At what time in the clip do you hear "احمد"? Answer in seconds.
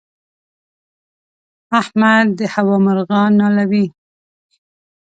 1.79-2.27